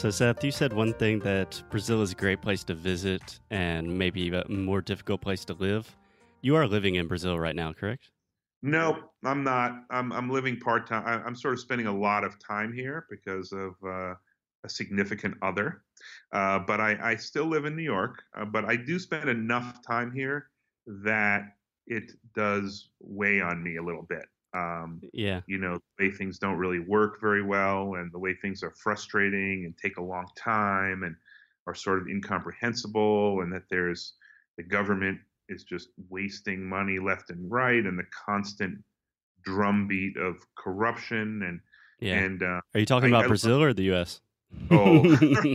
[0.00, 3.98] So, Seth, you said one thing that Brazil is a great place to visit and
[3.98, 5.94] maybe a more difficult place to live.
[6.40, 8.08] You are living in Brazil right now, correct?
[8.62, 9.72] No, I'm not.
[9.90, 11.22] I'm I'm living part time.
[11.26, 14.14] I'm sort of spending a lot of time here because of uh,
[14.64, 15.82] a significant other.
[16.32, 18.22] Uh, but I, I still live in New York.
[18.34, 20.46] Uh, but I do spend enough time here
[21.04, 21.42] that
[21.86, 24.24] it does weigh on me a little bit.
[24.52, 25.40] Um, yeah.
[25.46, 28.72] You know, the way things don't really work very well, and the way things are
[28.82, 31.14] frustrating and take a long time and
[31.66, 34.14] are sort of incomprehensible, and that there's
[34.56, 38.78] the government is just wasting money left and right, and the constant
[39.44, 41.60] drumbeat of corruption and
[42.00, 42.18] Yeah.
[42.18, 44.20] and uh, Are you talking I- about I- Brazil or the U.S.?
[44.70, 45.02] Oh.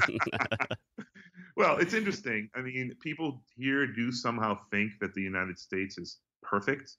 [1.58, 2.50] well, it's interesting.
[2.56, 6.96] I mean, people here do somehow think that the United States is perfect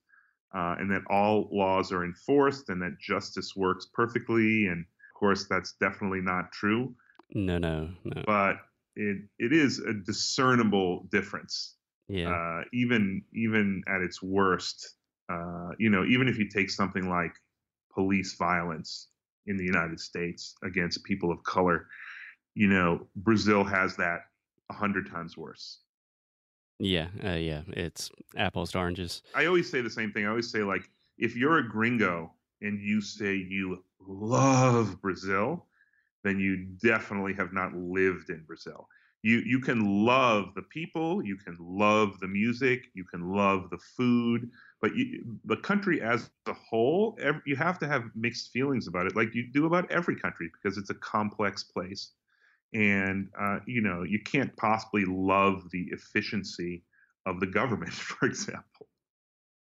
[0.55, 4.67] uh, and that all laws are enforced and that justice works perfectly.
[4.67, 6.95] And of course, that's definitely not true.
[7.35, 8.23] no, no, no.
[8.27, 8.57] But
[8.95, 11.75] it, it is a discernible difference,
[12.09, 12.31] Yeah.
[12.31, 14.95] uh, even even at its worst.
[15.29, 17.33] Uh, you know, even if you take something like
[17.93, 19.09] police violence
[19.47, 21.89] in the United States against people of color,
[22.55, 24.21] you know, Brazil has that
[24.71, 25.81] a hundred times worse.
[26.79, 27.09] Yeah.
[27.25, 27.63] Uh, yeah.
[27.69, 29.23] It's apples to oranges.
[29.35, 30.27] I always say the same thing.
[30.27, 30.89] I always say like,
[31.19, 35.67] if you're a gringo and you say you love Brazil,
[36.25, 38.89] then you definitely have not lived in Brazil.
[39.23, 43.79] You you can love the people, you can love the music, you can love the
[43.79, 48.87] food, but you, the country as a whole, ev you have to have mixed feelings
[48.87, 52.13] about it, like you do about every country, because it's a complex place,
[52.77, 56.85] and uh, you know you can't possibly love the efficiency
[57.25, 58.87] of the government, for example.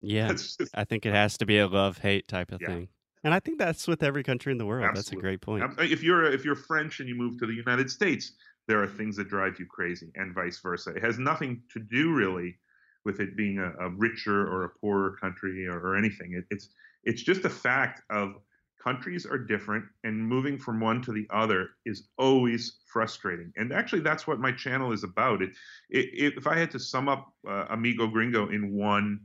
[0.01, 0.29] Yeah.
[0.29, 2.67] Just I think it has to be a love hate type of Yeah.
[2.67, 2.89] thing.
[3.23, 4.95] And I think that's with every country in the world.
[4.95, 5.65] That's a great point.
[5.79, 8.33] If you're if you're French and you move to the United States,
[8.67, 10.91] there are things that drive you crazy, and vice versa.
[10.91, 12.59] It has nothing to do really
[13.03, 16.33] with it being a, a richer or a poorer country or, or anything.
[16.33, 16.69] It, it's
[17.03, 18.35] it's just a fact of
[18.83, 23.51] countries are different, and moving from one to the other is always frustrating.
[23.57, 25.41] And actually, that's what my channel is about.
[25.41, 25.51] It,
[25.89, 29.19] it, if I had to sum up uh, Amigo Gringo in one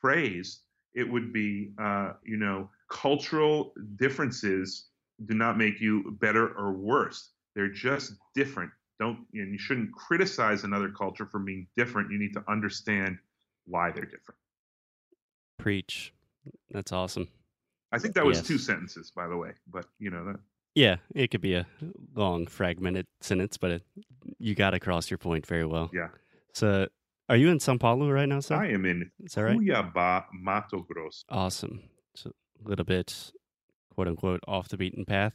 [0.00, 0.60] phrase,
[0.94, 4.88] it would be, uh, you know, cultural differences
[5.26, 7.30] do not make you better or worse.
[7.54, 8.70] They're just different.
[8.98, 12.10] Don't and you shouldn't criticize another culture for being different.
[12.10, 13.18] You need to understand
[13.66, 14.38] why they're different.
[15.58, 16.12] Preach.
[16.70, 17.28] That's awesome.
[17.92, 18.46] I think that was Yes.
[18.46, 19.52] two sentences, by the way.
[19.66, 20.40] But you know, that,
[20.74, 21.66] Yeah, it could be a
[22.14, 23.82] long fragmented sentence, but it,
[24.38, 25.90] you got across your point very well.
[25.92, 26.08] yeah.
[26.54, 26.86] So,
[27.28, 28.56] are you in São Paulo right now, sir?
[28.56, 29.58] I am in Is that right?
[29.58, 31.24] Cuiabá, Mato Grosso.
[31.30, 31.80] Awesome.
[32.14, 32.30] So
[32.64, 33.32] a little bit,
[33.94, 35.34] quote unquote, off the beaten path.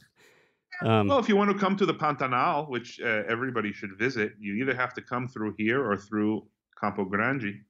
[0.82, 4.34] Um, Well, if you want to come to the Pantanal, which uh, everybody should visit,
[4.38, 6.46] you either have to come through here or through
[6.80, 7.62] Campo Grande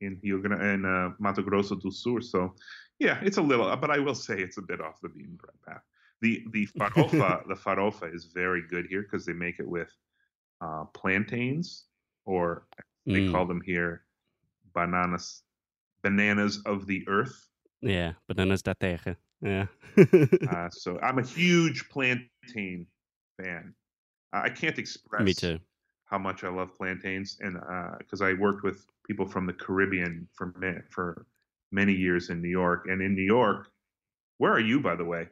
[0.00, 2.20] in Rio Grande and uh, Mato Grosso do Sul.
[2.20, 2.54] So,
[2.98, 5.82] yeah, it's a little, but I will say it's a bit off the beaten path.
[6.20, 9.90] The the farofa the farofa is very good here because they make it with
[10.60, 11.86] uh, plantains,
[12.24, 12.68] or
[13.12, 14.06] they mm, call them here
[14.74, 15.42] bananas,
[16.02, 17.48] bananas of the earth.
[17.80, 19.16] yeah, bananas da terra.
[19.40, 19.66] Yeah.
[20.46, 22.86] Uh, so I'm a huge plantain
[23.40, 23.74] fan.
[24.32, 25.60] I can't express Me too.
[26.06, 27.54] how much I love plantains, and
[27.98, 30.54] because I worked with people from the Caribbean for
[30.90, 31.26] for
[31.72, 33.68] many years in New York, and in New York,
[34.38, 35.28] where are you, by the way?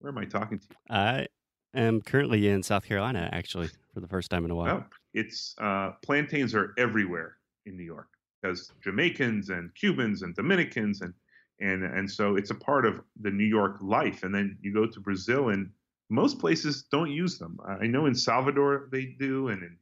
[0.00, 0.76] Where am I talking to you?
[0.90, 1.26] I
[1.74, 4.78] am currently in South Carolina, actually, for the first time in a while.
[4.78, 8.08] No, it's uh, plantains are everywhere in New York
[8.40, 11.12] because Jamaicans and Cubans and Dominicans and
[11.60, 14.22] and and so it's a part of the New York life.
[14.22, 15.70] And then you go to Brazil and
[16.10, 17.58] most places don't use them.
[17.66, 19.76] I I know in Salvador they do and in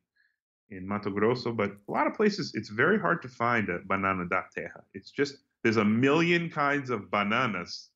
[0.70, 4.24] in Mato Grosso, but a lot of places it's very hard to find a banana
[4.28, 4.82] da terra.
[4.94, 7.90] It's just there's a million kinds of bananas,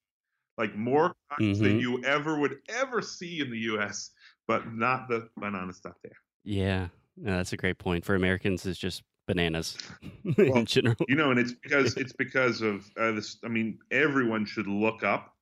[0.58, 1.80] like more kinds than Mhm.
[1.80, 4.10] you ever would ever see in the U.S.,
[4.48, 6.16] but not the banana stuff there.
[6.44, 8.04] Yeah, no, that's a great point.
[8.04, 9.76] For Americans, it's just bananas
[10.46, 10.96] Well, in general.
[11.06, 15.02] you know and it's because it's because of uh, this i mean everyone should look
[15.02, 15.36] up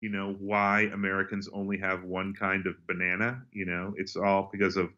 [0.00, 4.76] you know why americans only have one kind of banana you know it's all because
[4.76, 4.90] of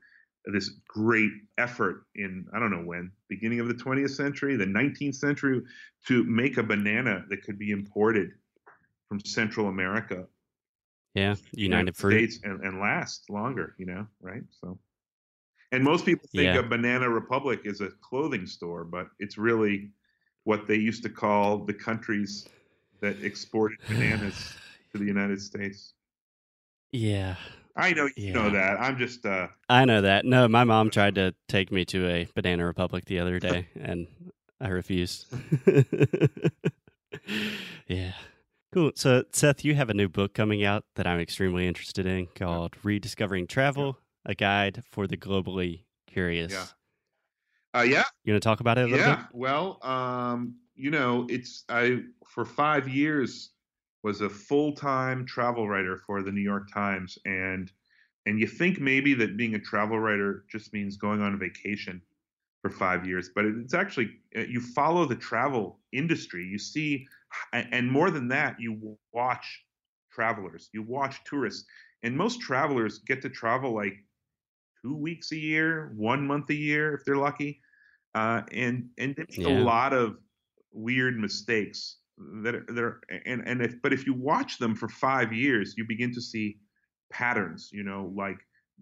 [0.46, 5.14] this great effort in i don't know when beginning of the 20th century the 19th
[5.16, 5.60] century
[6.06, 8.30] to make a banana that could be imported
[9.08, 10.26] from central america
[11.14, 12.12] Yeah, United Fruit.
[12.12, 14.78] States and, and last longer you know right so
[15.72, 16.60] and most people think Yeah.
[16.60, 19.90] a banana republic is a clothing store but it's really
[20.44, 22.48] what they used to call the countries
[23.00, 24.56] that exported bananas
[24.92, 25.92] to the united states
[26.92, 27.36] Yeah,
[27.80, 28.80] I know you know that.
[28.80, 30.24] I'm just uh I know that.
[30.24, 34.06] No, my mom tried to take me to a Banana Republic the other day, and
[34.60, 35.26] I refused.
[37.86, 38.12] yeah.
[38.72, 38.92] Cool.
[38.94, 42.76] So, Seth, you have a new book coming out that I'm extremely interested in called
[42.84, 46.52] Rediscovering Travel A Guide for the Globally Curious.
[46.52, 46.66] Yeah.
[47.80, 49.24] uh yeah, You going to talk about it a little yeah.
[49.32, 53.50] Well, um, you know, it's I for five years
[54.02, 57.72] was a full time travel writer for the New York Times, and
[58.26, 62.02] and you think maybe that being a travel writer just means going on vacation
[62.62, 66.44] for five years, but it's actually uh, you follow the travel industry.
[66.44, 67.06] You see,
[67.52, 69.64] and more than that, you watch
[70.12, 71.66] travelers, you watch tourists,
[72.02, 74.04] and most travelers get to travel like
[74.82, 77.62] two weeks a year, one month a year if they're lucky,
[78.14, 79.46] uh, and and they make Yeah.
[79.46, 80.18] a lot of
[80.72, 81.99] weird mistakes
[82.42, 85.74] that are, that are and and if but if you watch them for five years,
[85.76, 86.60] you begin to see
[87.10, 87.70] patterns.
[87.72, 88.38] You know, like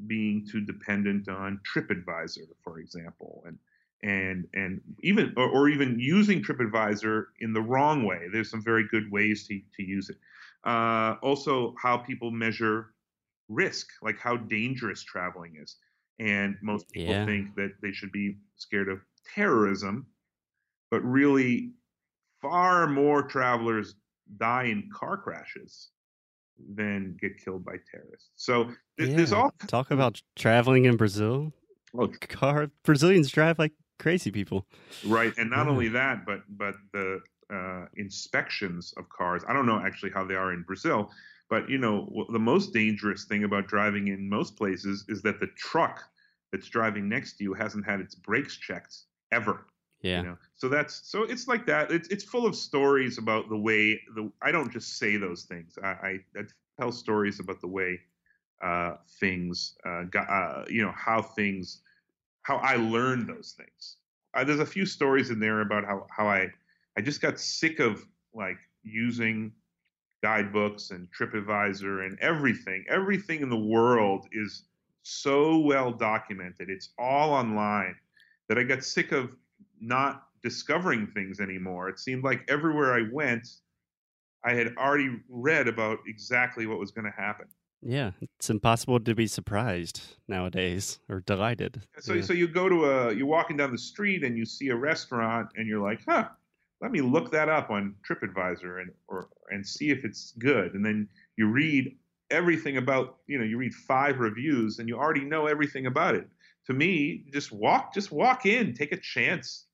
[0.06, 3.58] being too dependent on TripAdvisor, for example, and
[4.02, 8.28] and and even or, or even using TripAdvisor in the wrong way.
[8.32, 10.18] There's some very good ways to to use it.
[10.64, 12.94] Uh, also, how people measure
[13.48, 15.76] risk, like how dangerous traveling is.
[16.18, 17.26] And most people Yeah.
[17.26, 20.08] think that they should be scared of terrorism,
[20.90, 21.74] but really,
[22.40, 23.94] far more travelers
[24.36, 25.90] die in car crashes
[26.74, 28.30] than get killed by terrorists.
[28.36, 28.64] So
[28.98, 31.52] th- there's all Talk about traveling in Brazil.
[31.96, 34.66] Oh, Car Brazilians drive like crazy people.
[35.04, 35.72] Right, and not Yeah.
[35.72, 37.20] only that, but but the
[37.50, 39.42] uh, inspections of cars.
[39.48, 41.10] I don't know actually how they are in Brazil,
[41.48, 45.46] but you know the most dangerous thing about driving in most places is that the
[45.56, 46.02] truck
[46.52, 48.96] that's driving next to you hasn't had its brakes checked
[49.32, 49.66] ever.
[50.00, 50.20] Yeah.
[50.20, 51.90] You know, so that's so it's like that.
[51.90, 54.30] It's it's full of stories about the way the.
[54.42, 55.76] I don't just say those things.
[55.82, 56.42] I, I, I
[56.78, 58.00] tell stories about the way
[58.62, 61.82] uh, things, uh, got, uh, you know, how things,
[62.42, 63.96] how I learned those things.
[64.34, 66.48] Uh, there's a few stories in there about how how I
[66.96, 68.04] I just got sick of
[68.34, 69.52] like using
[70.22, 72.84] guidebooks and TripAdvisor and everything.
[72.88, 74.64] Everything in the world is
[75.02, 76.68] so well documented.
[76.68, 77.94] It's all online
[78.48, 79.30] that I got sick of
[79.80, 81.88] not discovering things anymore.
[81.88, 83.48] It seemed like everywhere I went,
[84.44, 87.46] I had already read about exactly what was going to happen.
[87.82, 88.12] Yeah.
[88.20, 91.82] It's impossible to be surprised nowadays or delighted.
[91.98, 92.22] So, Yeah.
[92.22, 95.50] so you go to a, you're walking down the street and you see a restaurant
[95.56, 96.28] and you're like, huh,
[96.80, 100.74] let me look that up on TripAdvisor and or and see if it's good.
[100.74, 101.96] And then you read
[102.30, 106.28] everything about, you know, you read five reviews and you already know everything about it.
[106.66, 109.67] To me, just walk, just walk in, take a chance.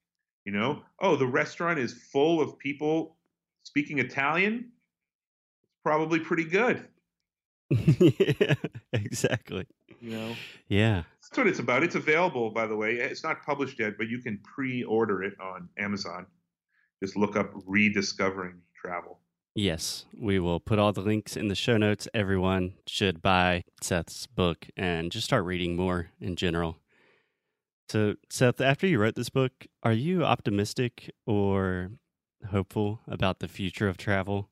[0.44, 0.82] You know, mm.
[1.00, 3.16] oh, the restaurant is full of people
[3.62, 4.70] speaking Italian.
[5.62, 6.86] It's probably pretty good.
[7.70, 8.54] yeah,
[8.92, 9.66] exactly.
[10.00, 10.34] You know.
[10.68, 11.04] Yeah.
[11.22, 11.82] That's what it's about.
[11.82, 12.96] It's available, by the way.
[12.96, 16.26] It's not published yet, but you can pre-order it on Amazon.
[17.02, 19.20] Just look up "Rediscovering Travel."
[19.56, 22.08] Yes, we will put all the links in the show notes.
[22.12, 26.76] Everyone should buy Seth's book and just start reading more in general.
[27.88, 31.90] So, Seth, after you wrote this book, are you optimistic or
[32.50, 34.50] hopeful about the future of travel?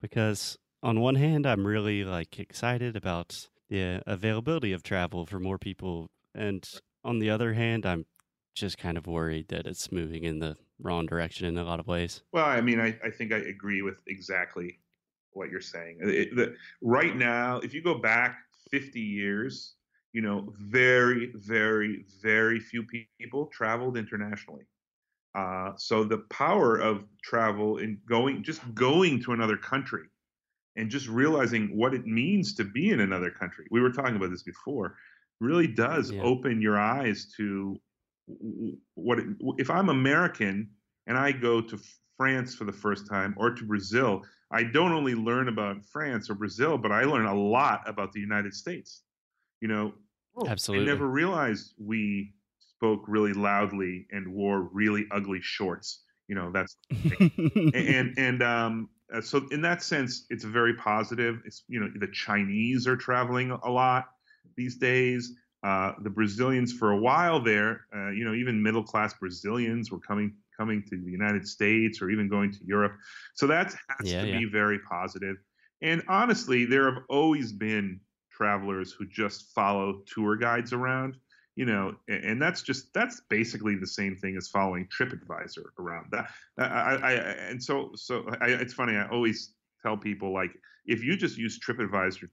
[0.00, 5.58] Because on one hand, I'm really like excited about the availability of travel for more
[5.58, 6.68] people, and
[7.04, 8.06] on the other hand, I'm
[8.54, 11.86] just kind of worried that it's moving in the wrong direction in a lot of
[11.86, 12.22] ways.
[12.32, 14.80] Well, I mean, I, I think I agree with exactly
[15.32, 15.98] what you're saying.
[16.00, 18.38] It, the, right now, if you go back
[18.70, 19.74] 50 years,
[20.12, 22.84] you know, very, very, very few
[23.18, 24.64] people traveled internationally.
[25.34, 30.04] Uh, so the power of travel in going, just going to another country,
[30.76, 33.66] and just realizing what it means to be in another country.
[33.70, 34.96] We were talking about this before.
[35.40, 36.22] Really does Yeah.
[36.22, 37.80] open your eyes to
[38.94, 39.26] what it,
[39.58, 40.70] if I'm American
[41.06, 41.78] and I go to
[42.16, 46.34] France for the first time or to Brazil, I don't only learn about France or
[46.34, 49.02] Brazil, but I learn a lot about the United States.
[49.60, 49.94] You know,
[50.36, 50.90] oh, Absolutely.
[50.90, 56.04] I never realized we spoke really loudly and wore really ugly shorts.
[56.28, 56.76] You know, that's
[57.72, 61.40] and and um, uh, so in that sense, it's very positive.
[61.44, 64.06] It's you know the Chinese are traveling a lot
[64.56, 65.36] these days.
[65.62, 70.00] Uh, the Brazilians for a while there, uh, you know, even middle class Brazilians were
[70.00, 72.92] coming coming to the United States or even going to Europe.
[73.34, 74.40] So that has Yeah, to yeah.
[74.40, 75.36] be very positive.
[75.82, 78.00] And honestly, there have always been
[78.40, 81.16] travelers who just follow tour guides around
[81.56, 86.06] you know, and that's just that's basically the same thing as following TripAdvisor around.
[86.10, 87.12] That I, I, I
[87.50, 88.96] and so so I, it's funny.
[88.96, 90.52] I always tell people like
[90.86, 92.28] if you just use TripAdvisor to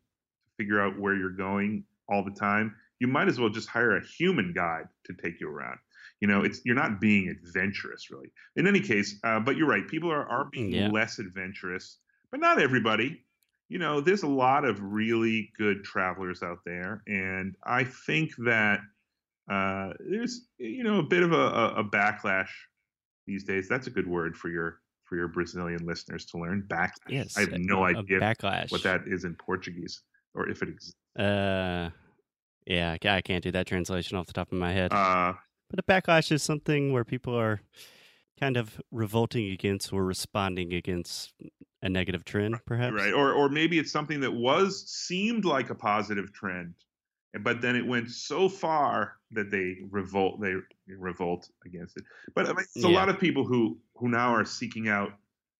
[0.57, 4.05] figure out where you're going all the time, you might as well just hire a
[4.05, 5.79] human guide to take you around.
[6.21, 8.31] You know, it's you're not being adventurous really.
[8.55, 9.85] In any case, uh, but you're right.
[9.87, 10.89] People are are being Yeah.
[10.89, 11.99] less adventurous,
[12.31, 13.25] but not everybody.
[13.69, 18.79] You know, there's a lot of really good travelers out there, and I think that
[19.49, 22.49] uh, there's you know a bit of a, a, a backlash
[23.25, 23.67] these days.
[23.67, 26.65] That's a good word for your for your Brazilian listeners to learn.
[26.67, 27.09] Backlash.
[27.09, 28.71] Yes, I have no a idea backlash.
[28.71, 30.01] what that is in Portuguese
[30.33, 30.95] or if it exists.
[31.17, 31.89] Uh,
[32.65, 34.93] yeah, I I can't do that translation off the top of my head.
[34.93, 35.33] Uh,
[35.69, 37.61] but a backlash is something where people are
[38.39, 41.33] kind of revolting against or responding against
[41.81, 42.93] a negative trend, perhaps.
[42.93, 46.73] right or or maybe it's something that was seemed like a positive trend
[47.41, 50.55] but then it went so far that they revolt they
[50.87, 52.03] revolt against it
[52.35, 52.89] but I mean, it's a Yeah.
[52.89, 55.11] lot of people who who now are seeking out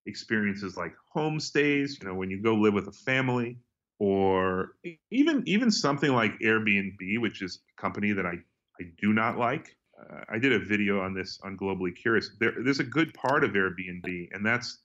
[0.06, 3.60] experiences like homestays you know when you go live with a family
[4.00, 4.78] or
[5.12, 8.34] even even something like airbnb which is a company that i
[8.80, 12.54] i do not like uh, i did a video on this on globally curious there,
[12.64, 14.80] there's a good part of airbnb and that's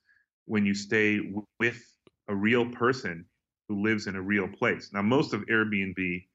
[0.46, 1.80] when you stay w- with
[2.28, 3.24] a real person
[3.68, 4.90] who lives in a real place.
[4.92, 6.26] Now, most of Airbnb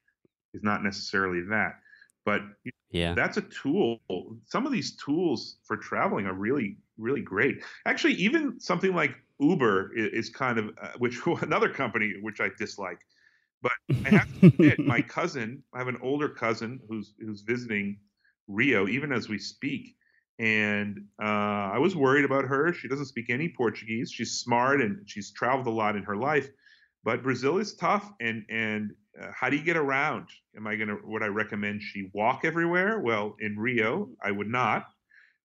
[0.54, 1.80] is not necessarily that,
[2.24, 2.42] but
[2.90, 3.14] Yeah.
[3.14, 4.00] that's a tool.
[4.46, 7.62] Some of these tools for traveling are really, really great.
[7.86, 12.50] Actually, even something like Uber i- is, kind of, uh, which another company which I
[12.58, 13.00] dislike.
[13.62, 13.72] But
[14.04, 17.98] I have to admit, my cousin, I have an older cousin who's who's visiting
[18.48, 19.94] Rio, even as we speak,
[20.38, 21.24] and uh,
[21.74, 22.72] I was worried about her.
[22.72, 24.12] She doesn't speak any Portuguese.
[24.12, 26.48] She's smart and she's traveled a lot in her life,
[27.02, 28.10] but Brazil is tough.
[28.20, 30.28] And and uh, how do you get around?
[30.56, 30.96] Am I gonna?
[31.04, 33.00] Would I recommend she walk everywhere?
[33.00, 34.86] Well, in Rio, I would not.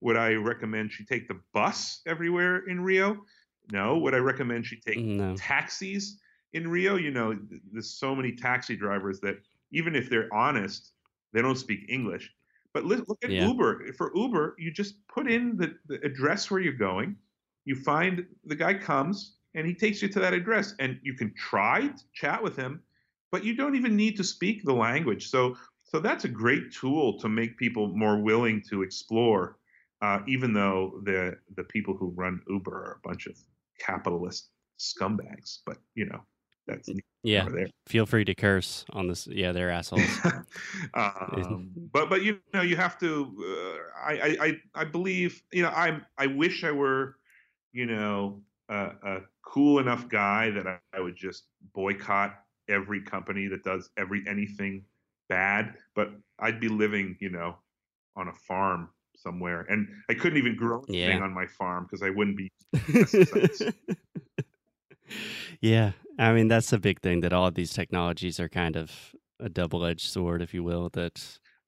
[0.02, 3.24] Would I recommend she take the bus everywhere in Rio?
[3.72, 3.98] No.
[3.98, 5.36] Would I recommend she take no.
[5.38, 6.20] taxis
[6.52, 6.98] in Rio?
[6.98, 7.36] You know,
[7.72, 9.38] there's so many taxi drivers that
[9.72, 10.92] even if they're honest,
[11.32, 12.32] they don't speak English.
[12.74, 13.48] But look at Yeah.
[13.48, 13.94] Uber.
[13.94, 17.18] For Uber, you just put in the, the address where you're going.
[17.66, 21.34] You find the guy comes and he takes you to that address, and you can
[21.36, 22.84] try to chat with him,
[23.32, 25.30] but you don't even need to speak the language.
[25.30, 29.60] So, so that's a great tool to make people more willing to explore,
[30.02, 33.38] uh, even though the the people who run Uber are a bunch of
[33.80, 34.50] capitalist
[34.80, 35.60] scumbags.
[35.66, 36.22] But you know,
[36.68, 36.90] that's
[37.24, 37.48] Yeah.
[37.50, 37.68] there.
[37.88, 39.28] Feel free to curse on this.
[39.28, 40.20] Yeah, they're assholes.
[40.94, 43.34] um, but but you know you have to.
[43.40, 47.18] Uh, I, I I I believe you know I I wish I were
[47.72, 52.40] you know a, a cool enough guy that I, I would just boycott
[52.70, 54.86] every company that does every anything
[55.30, 55.76] bad.
[55.96, 57.58] But I'd be living you know
[58.16, 61.24] on a farm somewhere, and I couldn't even grow anything Yeah.
[61.24, 62.52] on my farm because I wouldn't be
[65.62, 68.92] yeah, I mean that's the big thing that all of these technologies are kind of
[69.40, 70.90] a double-edged sword, if you will.
[70.94, 71.22] That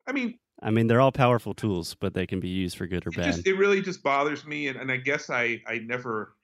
[0.08, 3.06] I mean, I mean they're all powerful tools, but they can be used for good
[3.06, 3.25] or it bad.
[3.25, 6.36] just it really just bothers me and, and i guess i i never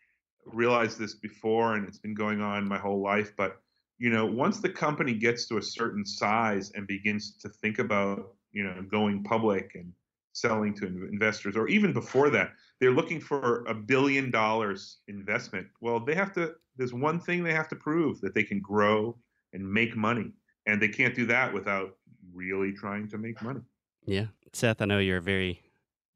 [0.46, 3.62] realized this before and it's been going on my whole life but
[4.00, 8.34] you know once the company gets to a certain size and begins to think about
[8.52, 9.92] you know going public and
[10.34, 16.00] selling to investors or even before that they're looking for a billion dollars investment well
[16.00, 19.16] they have to there's one thing they have to prove that they can grow
[19.54, 20.32] and make money
[20.66, 21.96] and they can't do that without
[22.34, 23.62] really trying to make money
[24.08, 24.26] Yeah.
[24.52, 25.62] Seth, I know you're a very,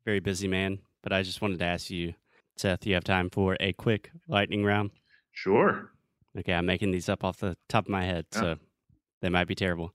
[0.05, 2.15] very busy man, but I just wanted to ask you,
[2.57, 4.89] Seth, do you have time for a quick lightning round?
[5.34, 5.91] sure
[6.38, 8.39] Okay, I'm making these up off the top of my head, Yeah.
[8.41, 8.55] so
[9.22, 9.93] they might be terrible.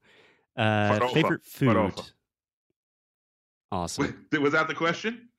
[0.57, 1.93] Uh, favorite food?
[3.73, 4.15] Awesome.
[4.31, 5.31] Wait, was that the question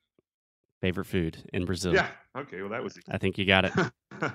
[0.82, 1.94] favorite food in Brazil?
[1.94, 2.10] Yeah.
[2.36, 2.60] Okay.
[2.60, 2.98] Well, that was.
[3.10, 3.72] I think you got it.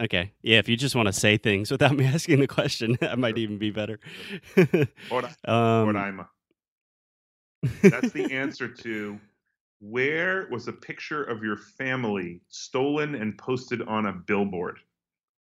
[0.00, 0.32] Okay.
[0.40, 3.36] Yeah, if you just want to say things without me asking the question, that might
[3.36, 4.00] even be better.
[5.10, 6.26] Ora- um.
[7.82, 9.20] That's the answer to
[9.80, 14.78] where was a picture of your family stolen and posted on a billboard?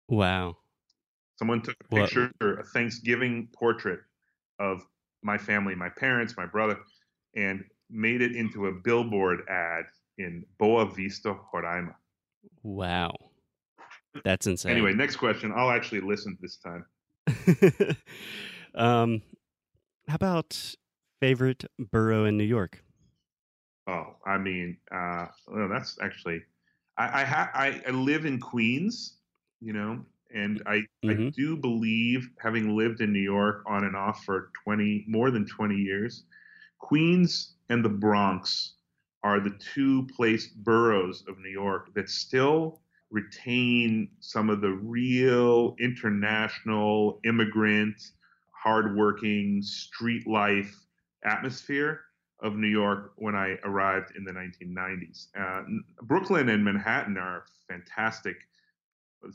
[0.09, 0.56] wow.
[1.38, 4.00] Someone took a What- picture, a Thanksgiving portrait
[4.59, 4.85] of
[5.23, 6.76] my family, my parents, my brother,
[7.37, 9.85] and made it into a billboard ad
[10.19, 11.95] in Boa Vista, Roraima.
[12.62, 13.14] Wow.
[14.25, 14.73] That's insane.
[14.73, 15.52] Anyway, next question.
[15.55, 16.85] I'll actually listen this time.
[18.75, 19.23] um,
[20.09, 20.75] how about
[21.21, 22.83] favorite borough in New York?
[23.87, 26.43] Oh, I mean, uh, well, that's actually,
[26.99, 29.19] I I, ha- I I live in Queens,
[29.61, 31.35] you know, and I I Mhm.
[31.35, 35.76] do believe, having lived in New York on and off for twenty more than twenty
[35.76, 36.25] years,
[36.79, 38.75] Queens and the Bronx
[39.23, 45.75] are the two place boroughs of New York that still retain some of the real
[45.81, 48.00] international immigrant
[48.53, 50.87] hardworking street life
[51.25, 52.00] atmosphere
[52.43, 55.29] of New York when I arrived in the 1990s.
[55.39, 55.62] Uh,
[56.03, 58.37] Brooklyn and Manhattan are fantastic.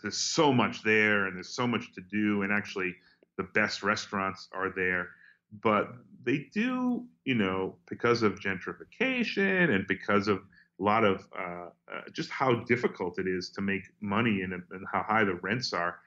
[0.02, 2.96] There's so much there, and there's so much to do, and actually,
[3.38, 5.10] the best restaurants are there.
[5.62, 5.94] But
[6.26, 10.40] they do, you know, because of gentrification and because of
[10.80, 14.86] a lot of uh, uh, just how difficult it is to make money and, and
[14.92, 16.00] how high the rents are.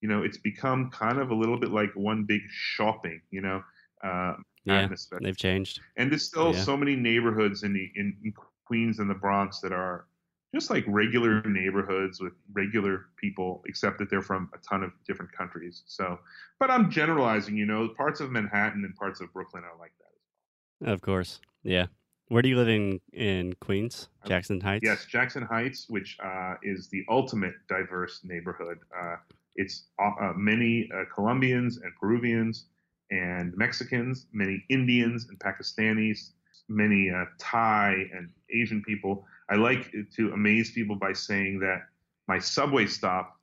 [0.00, 3.20] You know, it's become kind of a little bit like one big shopping.
[3.30, 3.62] You know,
[4.02, 4.88] uh, yeah,
[5.20, 5.80] they've changed.
[5.96, 6.62] And there's still yeah.
[6.62, 8.34] so many neighborhoods in, the, in, in
[8.66, 10.06] Queens and the Bronx that are
[10.54, 15.32] just like regular neighborhoods with regular people, except that they're from a ton of different
[15.32, 15.82] countries.
[15.86, 16.18] So,
[16.58, 20.12] but I'm generalizing, you know, parts of Manhattan and parts of Brooklyn are like that
[20.14, 20.94] as well.
[20.94, 21.40] Of course.
[21.62, 21.86] Yeah.
[22.28, 24.08] Where do you live in in Queens?
[24.26, 24.82] Jackson Heights.
[24.84, 28.78] Yes, Jackson Heights, which uh, is the ultimate diverse neighborhood.
[29.00, 29.16] Uh,
[29.54, 32.66] it's uh, uh many uh, Colombians and Peruvians
[33.10, 36.30] and Mexicans, many Indians and Pakistanis,
[36.68, 39.24] many uh, Thai and Asian people.
[39.50, 41.82] I like to amaze people by saying that
[42.28, 43.36] my subway stop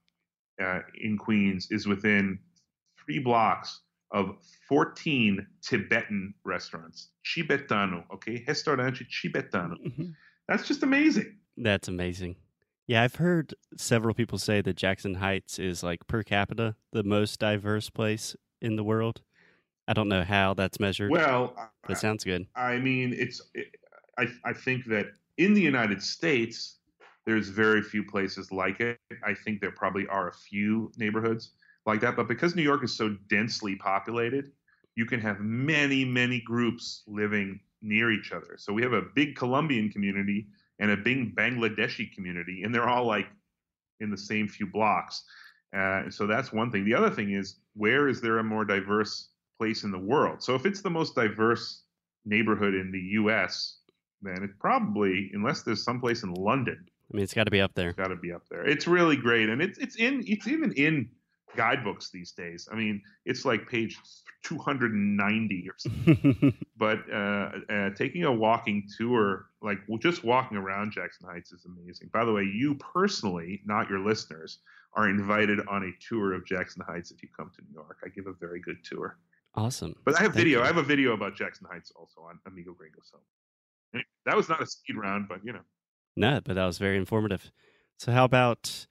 [1.01, 2.39] in Queens is within
[3.03, 3.81] three blocks
[4.11, 4.35] of
[4.69, 7.09] 14 Tibetan restaurants.
[7.25, 8.43] Tibetano, okay?
[8.47, 9.75] Restaurante Tibetano.
[9.75, 10.09] Mm-hmm.
[10.47, 11.37] That's just amazing.
[11.57, 12.35] That's amazing.
[12.85, 17.39] Yeah, I've heard several people say that Jackson Heights is like per capita the most
[17.39, 19.21] diverse place in the world.
[19.87, 21.11] I don't know how that's measured.
[21.11, 21.55] Well,
[21.87, 22.45] that sounds good.
[22.55, 23.67] I mean, it's it,
[24.17, 25.07] I I think that
[25.37, 26.79] in the United States
[27.25, 28.99] there's very few places like it.
[29.25, 31.51] I think there probably are a few neighborhoods
[31.85, 32.15] like that.
[32.15, 34.51] But because New York is so densely populated,
[34.95, 38.55] you can have many, many groups living near each other.
[38.57, 40.47] So we have a big Colombian community
[40.79, 43.27] and a big Bangladeshi community, and they're all like
[43.99, 45.23] in the same few blocks.
[45.75, 46.85] Uh, so that's one thing.
[46.85, 50.43] The other thing is, where is there a more diverse place in the world?
[50.43, 51.83] So if it's the most diverse
[52.25, 53.79] neighborhood in the U.S.,
[54.23, 56.83] then it's probably, unless there's someplace in London.
[57.11, 57.89] I mean, it's got to be up there.
[57.89, 58.65] It's got to be up there.
[58.65, 61.09] It's really great, and it's it's in it's even in
[61.55, 62.67] guidebooks these days.
[62.71, 63.97] I mean, it's like page
[64.43, 66.53] 290 or something.
[66.77, 72.09] but uh, uh, taking a walking tour, like just walking around Jackson Heights, is amazing.
[72.13, 74.59] By the way, you personally, not your listeners,
[74.95, 77.97] are invited on a tour of Jackson Heights if you come to New York.
[78.05, 79.17] I give a very good tour.
[79.55, 79.95] Awesome.
[80.03, 80.59] But I have Thank video.
[80.59, 80.63] You.
[80.63, 82.99] I have a video about Jackson Heights also on Amigo Gringo.
[83.03, 83.19] So
[84.25, 85.61] that was not a speed round, but you know.
[86.15, 87.51] No, but that was very informative.
[87.97, 88.87] So how about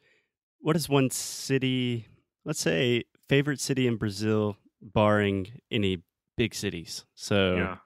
[0.61, 2.07] what is one city
[2.45, 6.03] let's say favorite city in Brazil, barring any
[6.37, 7.05] big cities.
[7.15, 7.77] So yeah.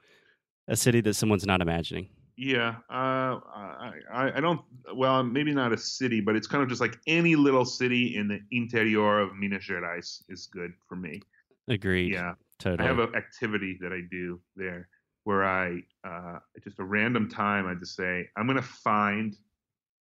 [0.68, 2.09] a city that someone's not imagining.
[2.38, 4.61] Yeah, uh, I, I don't.
[4.94, 8.29] Well, maybe not a city, but it's kind of just like any little city in
[8.29, 11.22] the interior of Minas Gerais is good for me.
[11.66, 12.12] Agreed.
[12.12, 12.87] Yeah, totally.
[12.87, 14.87] I have an activity that I do there
[15.26, 19.36] where I uh, just a random time I just say I'm going to find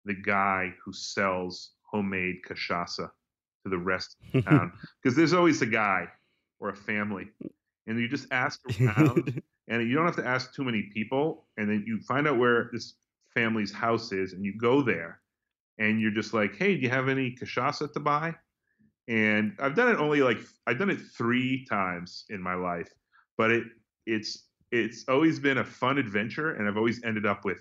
[0.05, 3.09] the guy who sells homemade cachaça
[3.63, 4.71] to the rest of the town
[5.03, 6.07] because there's always a guy
[6.61, 7.27] or a family,
[7.85, 11.69] and you just ask around, and you don't have to ask too many people, and
[11.69, 12.95] then you find out where this
[13.33, 15.19] family's house is, and you go there,
[15.79, 18.33] and you're just like, hey, do you have any cachaça to buy?
[19.09, 22.89] And I've done it only like I've done it three times in my life,
[23.37, 23.63] but it
[24.05, 27.59] it's it's always been a fun adventure, and I've always ended up with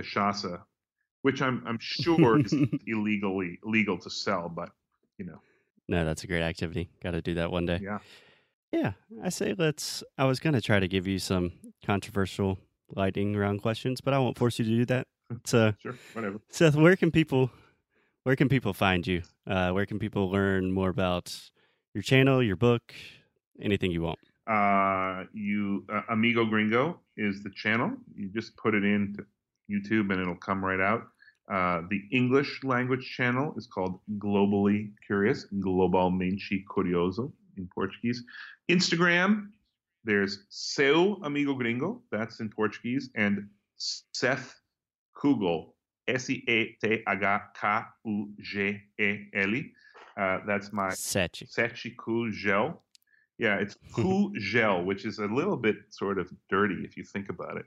[0.00, 0.60] cachaça,
[1.22, 2.54] which I'm I'm sure is
[2.86, 4.70] illegally legal to sell, but
[5.18, 5.40] you know.
[5.88, 6.88] No, that's a great activity.
[7.02, 7.80] Got to do that one day.
[7.82, 7.98] Yeah.
[8.72, 8.92] Yeah,
[9.24, 10.04] I say let's.
[10.16, 11.52] I was going to try to give you some
[11.84, 12.56] controversial
[12.94, 15.06] lightning round questions, but I won't force you to do that.
[15.44, 16.40] So, sure, whatever.
[16.48, 17.52] Seth, where can people,
[18.24, 19.22] where can people find you?
[19.46, 21.32] Uh, where can people learn more about
[21.94, 22.92] your channel, your book,
[23.62, 24.18] anything you want?
[24.50, 27.92] Uh, you uh, Amigo Gringo is the channel.
[28.16, 29.24] You just put it into
[29.70, 31.02] YouTube and it'll come right out.
[31.50, 38.24] Uh, the English language channel is called Globally Curious, Globalmente Curioso in Portuguese.
[38.68, 39.50] Instagram,
[40.04, 44.60] there's Seu Amigo Gringo, that's in Portuguese, and Seth
[45.16, 45.74] Kugel,
[46.08, 49.54] S E A T H K U G E L.
[50.16, 51.48] Uh, that's my Sechi.
[51.52, 52.78] Sechi Kugel.
[53.40, 57.56] Yeah, it's Kugel, which is a little bit sort of dirty if you think about
[57.56, 57.64] it.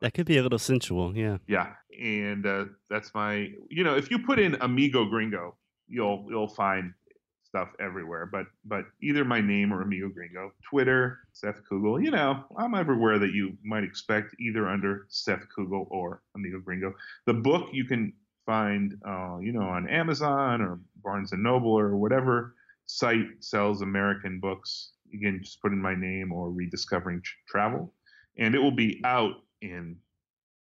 [0.00, 1.38] That could be a little sensual, yeah.
[1.46, 3.50] Yeah, and uh, that's my.
[3.68, 5.56] You know, if you put in Amigo Gringo,
[5.86, 6.94] you'll you'll find
[7.42, 8.26] stuff everywhere.
[8.26, 12.02] But but either my name or Amigo Gringo, Twitter, Seth Kugel.
[12.02, 16.94] You know, I'm everywhere that you might expect, either under Seth Kugel or Amigo Gringo.
[17.26, 18.14] The book you can
[18.46, 22.54] find, uh, you know, on Amazon or Barnes and Noble or whatever
[22.86, 24.92] site sells American books.
[25.12, 27.92] again, just put in my name or Rediscovering Travel,
[28.38, 29.96] and it will be out in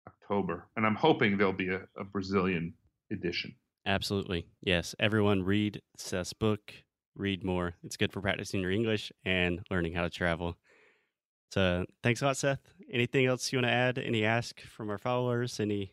[0.06, 0.68] October.
[0.76, 2.74] And I'm hoping there'll be a, a Brazilian
[3.10, 3.54] edition.
[3.86, 4.46] Absolutely.
[4.62, 4.94] Yes.
[4.98, 6.74] Everyone read Seth's book,
[7.14, 7.74] read more.
[7.84, 10.56] It's good for practicing your English and learning how to travel.
[11.52, 12.60] So thanks a lot, Seth.
[12.92, 13.98] Anything else you want to add?
[13.98, 15.60] Any ask from our followers?
[15.60, 15.92] Any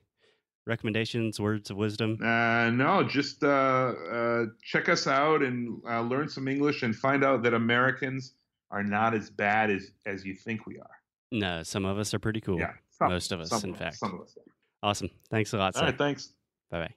[0.65, 2.17] recommendations, words of wisdom?
[2.21, 3.47] Uh, no, just uh,
[4.11, 8.33] uh, check us out and uh, learn some English and find out that Americans
[8.71, 10.95] are not as bad as, as you think we are.
[11.31, 12.59] No, some of us are pretty cool.
[12.59, 12.73] Yeah.
[13.01, 13.97] Most of us, in of fact.
[13.97, 14.37] Some of us.
[14.81, 15.09] Awesome.
[15.29, 15.97] Thanks a lot, All right.
[15.97, 16.29] Thanks.
[16.69, 16.93] Bye bye.